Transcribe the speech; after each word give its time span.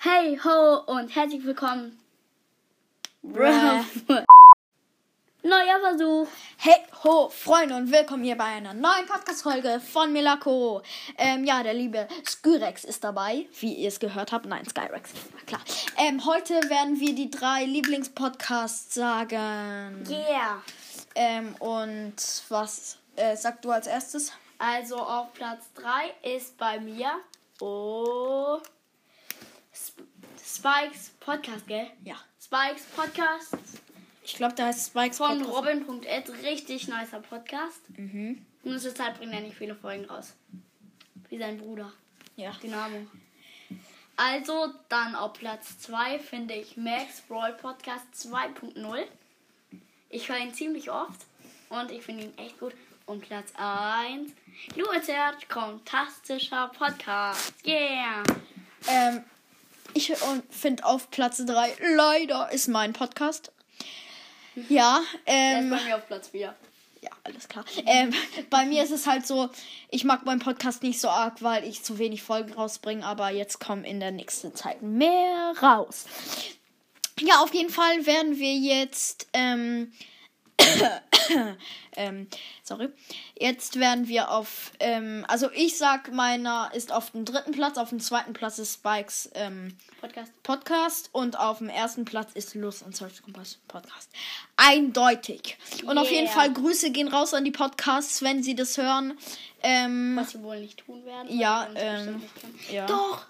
Hey 0.00 0.38
ho 0.44 0.76
und 0.86 1.08
herzlich 1.08 1.44
willkommen. 1.44 1.98
Bruh. 3.20 3.82
Neuer 5.42 5.80
Versuch. 5.80 6.28
Hey 6.56 6.76
ho, 7.02 7.28
Freunde 7.30 7.74
und 7.74 7.90
willkommen 7.90 8.22
hier 8.22 8.36
bei 8.36 8.44
einer 8.44 8.74
neuen 8.74 9.06
Podcast-Folge 9.06 9.80
von 9.80 10.12
Milako. 10.12 10.82
Ähm, 11.16 11.42
ja, 11.44 11.64
der 11.64 11.74
liebe 11.74 12.06
Skyrex 12.24 12.84
ist 12.84 13.02
dabei, 13.02 13.46
wie 13.58 13.74
ihr 13.74 13.88
es 13.88 13.98
gehört 13.98 14.30
habt. 14.30 14.46
Nein, 14.46 14.64
Skyrex, 14.68 15.10
klar. 15.46 15.62
Ähm, 15.96 16.24
heute 16.24 16.54
werden 16.70 17.00
wir 17.00 17.16
die 17.16 17.28
drei 17.28 17.64
Lieblingspodcasts 17.64 18.94
sagen. 18.94 20.06
Yeah. 20.08 20.62
Ähm, 21.16 21.56
und 21.58 22.14
was 22.50 22.98
äh, 23.16 23.36
sagst 23.36 23.64
du 23.64 23.72
als 23.72 23.88
erstes? 23.88 24.30
Also 24.58 24.98
auf 24.98 25.32
Platz 25.32 25.72
3 25.74 26.36
ist 26.36 26.56
bei 26.56 26.78
mir 26.78 27.10
oh 27.60 28.60
Sp 29.78 30.02
Spikes 30.42 31.10
Podcast, 31.20 31.66
gell? 31.68 31.86
Ja. 32.04 32.16
Spikes 32.42 32.84
Podcast 32.96 33.56
Ich 34.24 34.34
glaube, 34.34 34.54
da 34.54 34.66
heißt 34.66 34.88
Spikes 34.90 35.18
von 35.18 35.38
Podcast. 35.38 35.56
Robin.ed. 35.56 36.30
Richtig 36.42 36.88
nicer 36.88 37.20
Podcast. 37.20 37.80
Mhm. 37.96 38.44
Nur 38.64 38.78
zur 38.78 38.94
Zeit 38.94 39.18
bringt 39.18 39.32
er 39.32 39.40
nicht 39.40 39.56
viele 39.56 39.74
Folgen 39.74 40.04
raus. 40.06 40.34
Wie 41.28 41.38
sein 41.38 41.58
Bruder. 41.58 41.92
Ja. 42.36 42.52
Dynamo. 42.62 43.06
Also, 44.16 44.74
dann 44.88 45.14
auf 45.14 45.34
Platz 45.34 45.78
2 45.78 46.18
finde 46.18 46.54
ich 46.54 46.76
Max 46.76 47.20
Brawl 47.28 47.52
Podcast 47.52 48.06
2.0. 48.14 49.04
Ich 50.08 50.28
höre 50.28 50.38
ihn 50.38 50.52
ziemlich 50.54 50.90
oft 50.90 51.20
und 51.68 51.90
ich 51.92 52.02
finde 52.02 52.24
ihn 52.24 52.38
echt 52.38 52.58
gut. 52.58 52.74
Und 53.06 53.22
Platz 53.22 53.52
1, 53.56 54.32
Luizert, 54.74 55.44
fantastischer 55.48 56.68
Podcast. 56.76 57.54
Yeah! 57.64 58.22
Ähm, 58.86 59.24
ich 59.94 60.12
finde 60.50 60.84
auf 60.84 61.10
Platz 61.10 61.44
3 61.44 61.76
leider 61.94 62.50
ist 62.52 62.68
mein 62.68 62.92
Podcast. 62.92 63.52
Ja, 64.68 65.00
Er 65.24 65.58
ist 65.60 65.64
ähm, 65.64 65.70
bei 65.70 65.80
mir 65.84 65.96
auf 65.96 66.06
Platz 66.06 66.28
4. 66.28 66.54
ja, 67.02 67.10
alles 67.24 67.48
klar. 67.48 67.64
Ähm, 67.86 68.12
bei 68.50 68.64
mir 68.66 68.82
ist 68.82 68.90
es 68.90 69.06
halt 69.06 69.26
so, 69.26 69.48
ich 69.90 70.04
mag 70.04 70.24
meinen 70.24 70.40
Podcast 70.40 70.82
nicht 70.82 71.00
so 71.00 71.08
arg, 71.08 71.42
weil 71.42 71.64
ich 71.64 71.84
zu 71.84 71.98
wenig 71.98 72.22
Folgen 72.22 72.52
rausbringe, 72.52 73.04
aber 73.06 73.30
jetzt 73.30 73.60
kommen 73.60 73.84
in 73.84 74.00
der 74.00 74.10
nächsten 74.10 74.54
Zeit 74.54 74.82
mehr 74.82 75.52
raus. 75.62 76.06
Ja, 77.20 77.40
auf 77.42 77.54
jeden 77.54 77.70
Fall 77.70 78.04
werden 78.06 78.38
wir 78.38 78.54
jetzt, 78.54 79.28
ähm, 79.32 79.92
ähm, 81.96 82.28
sorry. 82.62 82.88
Jetzt 83.38 83.78
werden 83.78 84.08
wir 84.08 84.30
auf, 84.30 84.72
ähm, 84.80 85.24
also 85.28 85.50
ich 85.52 85.76
sag, 85.76 86.12
meiner 86.12 86.70
ist 86.74 86.92
auf 86.92 87.10
dem 87.10 87.24
dritten 87.24 87.52
Platz, 87.52 87.78
auf 87.78 87.90
dem 87.90 88.00
zweiten 88.00 88.32
Platz 88.32 88.58
ist 88.58 88.74
Spikes, 88.74 89.30
ähm, 89.34 89.76
Podcast. 90.00 90.42
Podcast 90.42 91.10
und 91.12 91.38
auf 91.38 91.58
dem 91.58 91.68
ersten 91.68 92.04
Platz 92.04 92.32
ist 92.34 92.54
Lust 92.54 92.82
und 92.82 92.96
Search 92.96 93.22
Kompass 93.22 93.58
Podcast. 93.68 94.10
Eindeutig. 94.56 95.56
Und 95.84 95.98
auf 95.98 96.10
jeden 96.10 96.24
Yeah. 96.24 96.32
Fall 96.32 96.52
Grüße 96.52 96.90
gehen 96.90 97.08
raus 97.08 97.34
an 97.34 97.44
die 97.44 97.50
Podcasts, 97.50 98.22
wenn 98.22 98.42
sie 98.42 98.54
das 98.54 98.76
hören. 98.76 99.18
Ähm, 99.62 100.16
Was 100.16 100.34
wir 100.34 100.42
wohl 100.42 100.60
nicht 100.60 100.78
tun 100.78 101.04
werden. 101.04 101.36
Ja, 101.36 101.68
ähm, 101.74 102.22
ja. 102.70 102.86
Doch! 102.86 103.26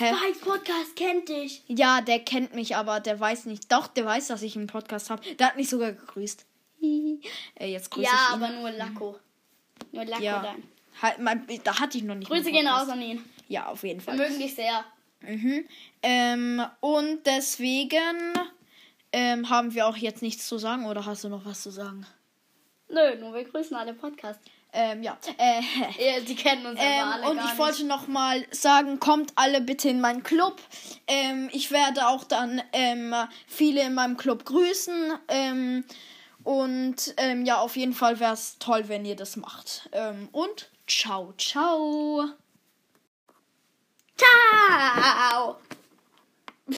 hä? 0.00 0.14
Spikes 0.14 0.40
Podcast 0.40 0.96
kennt 0.96 1.28
dich. 1.28 1.62
Ja, 1.66 2.00
der 2.00 2.20
kennt 2.20 2.54
mich, 2.54 2.76
aber 2.76 3.00
der 3.00 3.20
weiß 3.20 3.46
nicht. 3.46 3.70
Doch, 3.70 3.86
der 3.86 4.04
weiß, 4.04 4.28
dass 4.28 4.42
ich 4.42 4.56
einen 4.56 4.66
Podcast 4.66 5.10
habe. 5.10 5.22
Der 5.34 5.48
hat 5.48 5.56
mich 5.56 5.68
sogar 5.68 5.92
gegrüßt. 5.92 6.44
Jetzt 7.60 7.90
grüße 7.90 8.06
Ja, 8.06 8.12
ich 8.30 8.36
ihn. 8.36 8.42
aber 8.42 8.52
nur 8.52 8.70
Lacko. 8.70 9.16
Nur 9.92 10.04
Lacko 10.04 10.22
ja. 10.22 10.42
dann. 10.42 10.62
Halt, 11.02 11.18
mein, 11.18 11.46
da 11.64 11.78
hatte 11.80 11.98
ich 11.98 12.04
noch 12.04 12.14
nicht. 12.14 12.28
Grüße 12.28 12.50
gehen 12.50 12.66
raus 12.66 12.88
an 12.88 13.00
ihn. 13.00 13.24
Ja, 13.48 13.66
auf 13.66 13.82
jeden 13.82 14.00
Wir 14.00 14.04
Fall. 14.04 14.16
mögen 14.16 14.38
dich 14.38 14.54
sehr. 14.54 14.84
Mhm. 15.20 15.64
Ähm, 16.02 16.62
und 16.80 17.26
deswegen 17.26 18.32
ähm, 19.12 19.48
haben 19.50 19.74
wir 19.74 19.86
auch 19.86 19.96
jetzt 19.96 20.22
nichts 20.22 20.46
zu 20.46 20.58
sagen. 20.58 20.86
Oder 20.86 21.06
hast 21.06 21.24
du 21.24 21.28
noch 21.28 21.44
was 21.44 21.62
zu 21.62 21.70
sagen? 21.70 22.06
Nö, 22.88 23.16
nur 23.18 23.34
wir 23.34 23.44
grüßen 23.44 23.76
alle 23.76 23.94
Podcasts. 23.94 24.42
Ähm, 24.72 25.02
ja. 25.02 25.16
Äh, 25.36 25.60
Ja, 25.98 26.20
die 26.20 26.34
kennen 26.34 26.66
uns 26.66 26.78
Ähm, 26.80 27.04
alle 27.04 27.28
und 27.30 27.38
ich 27.38 27.58
wollte 27.58 27.84
noch 27.84 28.06
mal 28.06 28.44
sagen, 28.50 29.00
kommt 29.00 29.32
alle 29.36 29.60
bitte 29.60 29.88
in 29.88 30.00
meinen 30.00 30.22
Club. 30.22 30.60
Ähm, 31.06 31.48
ich 31.52 31.70
werde 31.70 32.06
auch 32.08 32.24
dann 32.24 32.62
ähm, 32.72 33.14
viele 33.46 33.82
in 33.82 33.94
meinem 33.94 34.16
Club 34.16 34.44
grüßen. 34.44 35.12
Ähm, 35.28 35.84
und 36.42 37.14
ähm, 37.16 37.44
ja, 37.44 37.58
auf 37.58 37.76
jeden 37.76 37.92
Fall 37.92 38.20
wäre 38.20 38.34
es 38.34 38.58
toll, 38.58 38.88
wenn 38.88 39.04
ihr 39.04 39.16
das 39.16 39.36
macht. 39.36 39.88
Ähm, 39.92 40.28
und 40.32 40.70
ciao, 40.86 41.32
ciao. 41.36 42.24
Ciao! 44.16 45.56